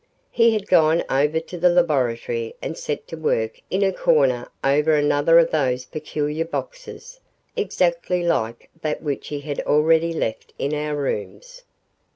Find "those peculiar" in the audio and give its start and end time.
5.51-6.43